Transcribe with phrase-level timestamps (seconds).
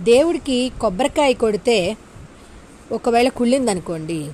[0.00, 1.96] దేవుడికి కొబ్బరికాయ కొడితే
[2.92, 4.30] ఒకవేళ కుళ్ళిందనుకోండి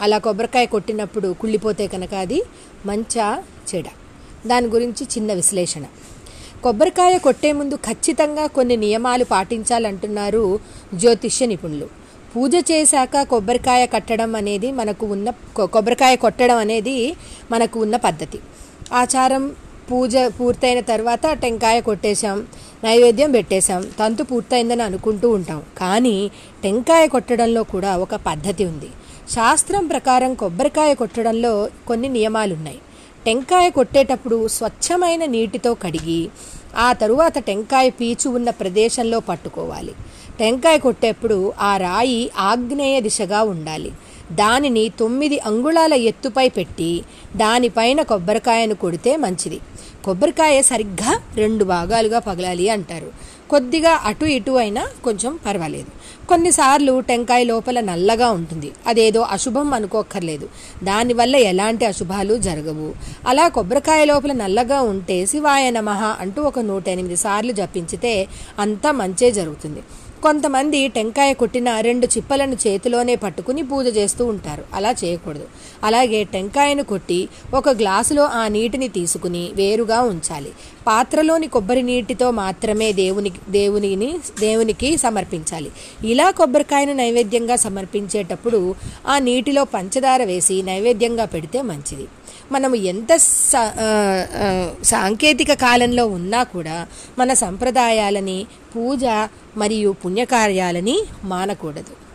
[0.00, 2.42] అలా కొబ్బరికాయ కొట్టినప్పుడు కుళ్ళిపోతే కనుక అది
[2.86, 3.42] మంచా
[3.74, 3.84] చెడ.
[4.46, 5.84] దాని గురించి చిన్న విశ్లేషణ.
[6.62, 10.58] కొబ్బరికాయ కొట్టే ముందు ఖచ్చితంగా కొన్ని నియమాలు పాటించాలంటున్నారు
[10.94, 11.88] జ్యోతిష్య నిపుణులు.
[12.36, 17.16] పూజ చేశాక కొబ్బరికాయ కట్టడం అనేది మనకు ఉన్న కొ- కొబ్బరికాయ కొట్టడం అనేది
[17.50, 18.38] మనకు ఉన్న పద్ధతి.
[18.92, 19.56] ఆచారం
[19.90, 22.46] పూజ పూర్తయిన తర్వాత టెంకాయ కొట్టేశాం
[22.84, 23.82] నైవేద్యం పెట్టేశాం.
[23.98, 25.62] తంతు పూర్తయిందని అనుకుంటూ ఉంటాం.
[25.78, 26.30] కానీ
[26.62, 28.90] టెంకాయ కొట్టడంలో కూడా ఒక పద్ధతి ఉంది.
[29.34, 32.78] శాస్త్రం ప్రకారం కొబ్బరికాయ కొట్టడంలో కొన్ని నియమాలు ఉన్నాయి
[33.24, 36.28] టెంకాయ కొట్టేటప్పుడు స్వచ్ఛమైన నీటితో కడిగి
[36.78, 39.94] ఆ తరువాత టెంకాయ పీచు ఉన్న ప్రదేశంలో పట్టుకోవాలి.
[40.38, 43.92] టెంకాయ కొట్టేప్పుడు ఆ రాయి ఆగ్నేయ దిశగా ఉండాలి.
[44.32, 47.04] దానిని తొమ్మిది అంగుళాల ఎత్తుపై పెట్టి
[47.36, 49.60] దానిపైన కొబ్బరికాయను కొడితే మంచిది.
[50.04, 53.36] కొబ్బరికాయ సరిగ్గా రెండు భాగాలుగా పగలాలి అంటారు.
[53.50, 56.26] కొద్దిగా అటు ఇటు అయినా కొంచెం పర్వాలేదు.
[56.26, 58.72] కొన్నిసార్లు టెంకాయ లోపల నల్లగా ఉంటుంది.
[58.86, 60.48] అదేదో అశుభం అనుకోక్కర్లేదు.
[60.84, 62.94] దానివల్ల ఎలాంటి అశుభాలు జరగవు.
[63.28, 69.30] అలా కొబ్బరికాయ లోపల నల్లగా ఉంటే శివాయ నమ అంటూ ఒక నూట ఎనిమిది సార్లు జపించితే అంతా మంచే
[69.30, 69.82] జరుగుతుంది.
[70.22, 74.64] కొంతమంది టెంకాయ కొట్టిన రెండు చిప్పలను చేతిలోనే పట్టుకుని పూజ చేస్తూ ఉంటారు.
[74.74, 75.46] అలా చేయకూడదు.
[75.84, 80.52] అలాగే టెంకాయను కొట్టి ఒక గ్లాసులో ఆ నీటిని తీసుకుని వేరుగా ఉంచాలి.
[80.86, 85.70] పాత్రలోని కొబ్బరి నీటితో మాత్రమే దేవుని దేవునిని దేవునికి సమర్పించాలి.
[86.04, 88.74] ఇలా కొబ్బరికాయను నైవేద్యంగా సమర్పించేటప్పుడు
[89.08, 92.06] ఆ నీటిలో పంచదార వేసి నైవేద్యంగా పెడితే మంచిది.
[92.52, 96.86] మనము ఎంత సా- సాంకేతిక కాలంలో ఉన్నా కూడా
[97.18, 98.46] మన సంప్రదాయాలని
[98.76, 99.04] పూజ
[99.56, 102.05] మరియు పుణ్యకార్యాలని మానకూడదు.